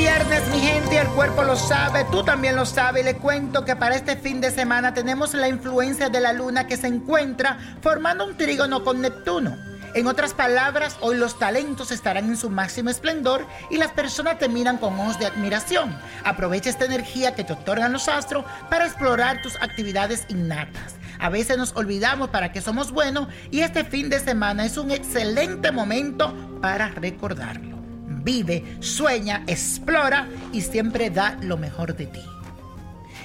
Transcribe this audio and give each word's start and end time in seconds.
Viernes, 0.00 0.48
mi 0.48 0.60
gente, 0.60 0.98
el 0.98 1.08
cuerpo 1.08 1.42
lo 1.42 1.56
sabe, 1.56 2.06
tú 2.10 2.24
también 2.24 2.56
lo 2.56 2.64
sabes. 2.64 3.02
Y 3.02 3.04
le 3.04 3.16
cuento 3.16 3.66
que 3.66 3.76
para 3.76 3.96
este 3.96 4.16
fin 4.16 4.40
de 4.40 4.50
semana 4.50 4.94
tenemos 4.94 5.34
la 5.34 5.46
influencia 5.46 6.08
de 6.08 6.20
la 6.20 6.32
luna 6.32 6.66
que 6.66 6.78
se 6.78 6.86
encuentra 6.86 7.58
formando 7.82 8.24
un 8.24 8.34
trígono 8.34 8.82
con 8.82 9.02
Neptuno. 9.02 9.58
En 9.92 10.06
otras 10.06 10.32
palabras, 10.32 10.96
hoy 11.02 11.18
los 11.18 11.38
talentos 11.38 11.90
estarán 11.90 12.30
en 12.30 12.38
su 12.38 12.48
máximo 12.48 12.88
esplendor 12.88 13.46
y 13.68 13.76
las 13.76 13.90
personas 13.92 14.38
te 14.38 14.48
miran 14.48 14.78
con 14.78 14.98
ojos 14.98 15.18
de 15.18 15.26
admiración. 15.26 15.94
Aprovecha 16.24 16.70
esta 16.70 16.86
energía 16.86 17.34
que 17.34 17.44
te 17.44 17.52
otorgan 17.52 17.92
los 17.92 18.08
astros 18.08 18.46
para 18.70 18.86
explorar 18.86 19.42
tus 19.42 19.56
actividades 19.56 20.24
innatas. 20.28 20.94
A 21.18 21.28
veces 21.28 21.58
nos 21.58 21.76
olvidamos 21.76 22.30
para 22.30 22.52
qué 22.52 22.62
somos 22.62 22.90
buenos 22.90 23.28
y 23.50 23.60
este 23.60 23.84
fin 23.84 24.08
de 24.08 24.20
semana 24.20 24.64
es 24.64 24.78
un 24.78 24.92
excelente 24.92 25.72
momento 25.72 26.34
para 26.62 26.88
recordarlo. 26.88 27.79
Vive, 28.22 28.76
sueña, 28.80 29.44
explora 29.46 30.28
y 30.52 30.60
siempre 30.60 31.10
da 31.10 31.38
lo 31.42 31.56
mejor 31.56 31.96
de 31.96 32.06
ti. 32.06 32.22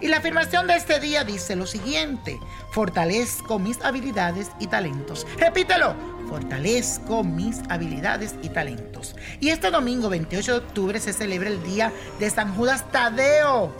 Y 0.00 0.08
la 0.08 0.16
afirmación 0.16 0.66
de 0.66 0.74
este 0.74 0.98
día 0.98 1.22
dice 1.22 1.54
lo 1.54 1.64
siguiente, 1.64 2.38
fortalezco 2.72 3.60
mis 3.60 3.80
habilidades 3.82 4.50
y 4.58 4.66
talentos. 4.66 5.26
Repítelo, 5.38 5.94
fortalezco 6.28 7.22
mis 7.22 7.60
habilidades 7.68 8.34
y 8.42 8.48
talentos. 8.48 9.14
Y 9.38 9.50
este 9.50 9.70
domingo 9.70 10.08
28 10.08 10.52
de 10.52 10.58
octubre 10.58 10.98
se 10.98 11.12
celebra 11.12 11.50
el 11.50 11.62
día 11.62 11.92
de 12.18 12.28
San 12.30 12.52
Judas 12.56 12.90
Tadeo. 12.90 13.72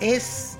Es 0.00 0.58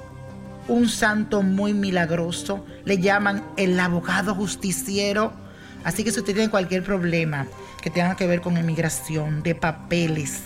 un 0.66 0.88
santo 0.88 1.42
muy 1.42 1.74
milagroso, 1.74 2.64
le 2.84 2.98
llaman 2.98 3.44
el 3.56 3.78
abogado 3.78 4.34
justiciero. 4.34 5.43
Así 5.84 6.02
que 6.02 6.10
si 6.10 6.20
usted 6.20 6.34
tiene 6.34 6.50
cualquier 6.50 6.82
problema 6.82 7.46
que 7.82 7.90
tenga 7.90 8.16
que 8.16 8.26
ver 8.26 8.40
con 8.40 8.56
emigración, 8.56 9.42
de 9.42 9.54
papeles, 9.54 10.42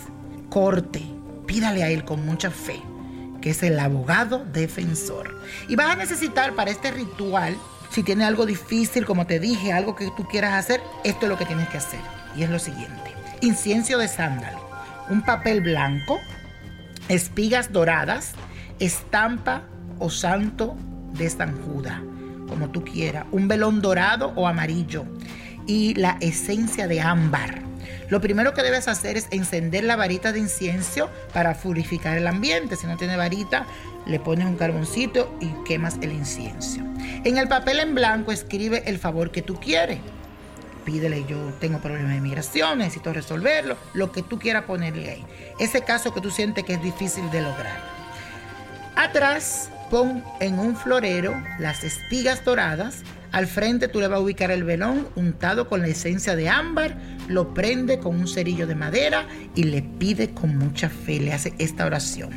corte, 0.51 1.03
pídale 1.47 1.83
a 1.83 1.91
él 1.91 2.05
con 2.05 2.27
mucha 2.27 2.51
fe 2.51 2.83
que 3.41 3.51
es 3.51 3.63
el 3.63 3.79
abogado 3.79 4.45
defensor. 4.53 5.41
Y 5.69 5.77
vas 5.77 5.91
a 5.91 5.97
necesitar 5.97 6.55
para 6.55 6.71
este 6.71 6.91
ritual, 6.91 7.57
si 7.91 8.03
tiene 8.03 8.25
algo 8.25 8.47
difícil, 8.47 9.05
como 9.05 9.27
te 9.27 9.39
dije, 9.39 9.73
algo 9.73 9.95
que 9.97 10.11
tú 10.17 10.25
quieras 10.25 10.55
hacer, 10.55 10.81
esto 11.05 11.27
es 11.27 11.29
lo 11.29 11.39
que 11.39 11.47
tienes 11.47 11.69
que 11.69 11.79
hacer. 11.79 12.01
Y 12.37 12.43
es 12.43 12.51
lo 12.51 12.59
siguiente. 12.59 13.15
Incienso 13.41 13.99
de 13.99 14.09
sándalo, 14.09 14.61
un 15.09 15.23
papel 15.23 15.61
blanco, 15.61 16.19
espigas 17.09 17.73
doradas, 17.73 18.33
estampa 18.79 19.63
o 19.99 20.11
santo 20.11 20.77
de 21.13 21.31
San 21.31 21.57
como 22.49 22.71
tú 22.71 22.83
quieras, 22.83 23.27
un 23.31 23.47
velón 23.47 23.83
dorado 23.83 24.33
o 24.35 24.49
amarillo 24.49 25.05
y 25.69 25.95
la 25.95 26.17
esencia 26.21 26.89
de 26.89 27.01
ámbar. 27.01 27.63
Lo 28.09 28.21
primero 28.21 28.55
que 28.55 28.63
debes 28.63 28.89
hacer 28.89 29.17
es 29.17 29.29
encender 29.31 29.85
la 29.85 29.95
varita 29.95 30.33
de 30.33 30.41
incienso 30.41 31.11
para 31.33 31.55
purificar 31.55 32.17
el 32.17 32.27
ambiente. 32.27 32.75
Si 32.75 32.87
no 32.87 32.97
tiene 32.97 33.17
varita, 33.17 33.67
le 34.07 34.19
pones 34.19 34.47
un 34.47 34.57
carboncito 34.57 35.33
y 35.41 35.49
quemas 35.65 35.99
el 36.01 36.13
incienso. 36.13 36.81
En 37.25 37.37
el 37.37 37.49
papel 37.49 37.81
en 37.81 37.95
blanco 37.95 38.33
escribe 38.33 38.83
el 38.87 38.99
favor 38.99 39.31
que 39.31 39.43
tú 39.43 39.61
quieres. 39.61 40.01
Pídele, 40.87 41.27
yo 41.29 41.37
tengo 41.61 41.81
problemas 41.81 42.15
de 42.15 42.21
migración, 42.23 42.79
necesito 42.79 43.13
resolverlo, 43.13 43.77
lo 43.93 44.11
que 44.11 44.23
tú 44.23 44.39
quieras 44.39 44.65
ponerle 44.65 45.11
ahí. 45.11 45.25
Ese 45.61 45.83
caso 45.83 46.15
que 46.15 46.23
tú 46.23 46.31
sientes 46.31 46.65
que 46.65 46.75
es 46.75 46.83
difícil 46.83 47.31
de 47.31 47.43
lograr. 47.43 47.79
Atrás, 48.97 49.71
pon 49.91 50.25
en 50.41 50.59
un 50.59 50.77
florero 50.77 51.35
las 51.59 51.85
espigas 51.85 52.43
doradas. 52.43 53.03
Al 53.31 53.47
frente 53.47 53.89
tú 53.89 54.01
le 54.01 54.09
vas 54.09 54.19
a 54.19 54.23
ubicar 54.23 54.51
el 54.51 54.65
velón 54.65 55.07
untado 55.15 55.69
con 55.69 55.81
la 55.81 55.89
esencia 55.89 56.35
de 56.35 56.49
ámbar, 56.49 56.97
lo 57.29 57.53
prende 57.53 57.99
con 57.99 58.17
un 58.17 58.27
cerillo 58.27 58.67
de 58.67 58.75
madera 58.75 59.27
y 59.55 59.65
le 59.65 59.83
pide 59.83 60.31
con 60.31 60.57
mucha 60.57 60.89
fe, 60.89 61.21
le 61.21 61.35
hace 61.35 61.53
esta 61.59 61.85
oración. 61.85 62.31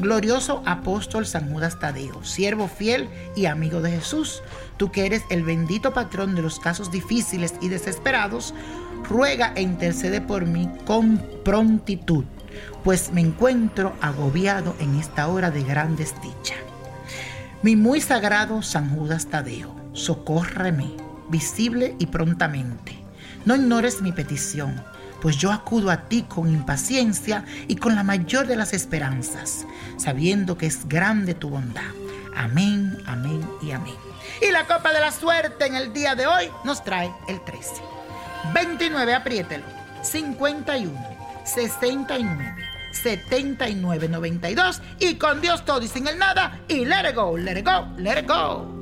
Glorioso 0.00 0.62
apóstol 0.66 1.26
San 1.26 1.52
Judas 1.52 1.78
Tadeo, 1.78 2.24
siervo 2.24 2.66
fiel 2.66 3.08
y 3.36 3.46
amigo 3.46 3.80
de 3.80 3.92
Jesús, 3.92 4.42
tú 4.78 4.90
que 4.90 5.06
eres 5.06 5.22
el 5.30 5.44
bendito 5.44 5.92
patrón 5.92 6.34
de 6.34 6.42
los 6.42 6.58
casos 6.58 6.90
difíciles 6.90 7.54
y 7.60 7.68
desesperados, 7.68 8.52
ruega 9.08 9.52
e 9.54 9.62
intercede 9.62 10.20
por 10.20 10.46
mí 10.46 10.68
con 10.84 11.22
prontitud, 11.44 12.24
pues 12.82 13.12
me 13.12 13.20
encuentro 13.20 13.94
agobiado 14.00 14.74
en 14.80 14.96
esta 14.98 15.28
hora 15.28 15.52
de 15.52 15.62
gran 15.62 15.94
desdicha. 15.94 16.56
Mi 17.62 17.76
muy 17.76 18.00
sagrado 18.00 18.60
San 18.62 18.90
Judas 18.90 19.26
Tadeo, 19.26 19.81
socórreme, 19.92 20.90
visible 21.28 21.94
y 21.98 22.06
prontamente. 22.06 22.98
No 23.44 23.56
ignores 23.56 24.02
mi 24.02 24.12
petición, 24.12 24.82
pues 25.20 25.36
yo 25.36 25.52
acudo 25.52 25.90
a 25.90 26.08
ti 26.08 26.22
con 26.22 26.48
impaciencia 26.48 27.44
y 27.68 27.76
con 27.76 27.94
la 27.94 28.02
mayor 28.02 28.46
de 28.46 28.56
las 28.56 28.72
esperanzas, 28.72 29.66
sabiendo 29.96 30.56
que 30.56 30.66
es 30.66 30.88
grande 30.88 31.34
tu 31.34 31.50
bondad. 31.50 31.82
Amén, 32.34 32.98
amén 33.06 33.48
y 33.60 33.72
amén. 33.72 33.94
Y 34.40 34.50
la 34.50 34.66
copa 34.66 34.92
de 34.92 35.00
la 35.00 35.12
suerte 35.12 35.66
en 35.66 35.74
el 35.74 35.92
día 35.92 36.14
de 36.14 36.26
hoy 36.26 36.50
nos 36.64 36.82
trae 36.82 37.12
el 37.28 37.42
13. 37.44 37.70
29, 38.54 39.14
apriételo. 39.14 39.64
51, 40.02 40.92
69. 41.44 42.56
7992 42.92 44.82
y 44.98 45.14
con 45.14 45.40
Dios 45.40 45.64
todo 45.64 45.80
y 45.82 45.88
sin 45.88 46.06
el 46.06 46.18
nada 46.18 46.60
y 46.68 46.84
let 46.84 47.08
it 47.08 47.16
go, 47.16 47.36
let 47.36 47.58
it 47.58 47.66
go, 47.66 47.88
let 47.96 48.18
it 48.18 48.28
go. 48.28 48.81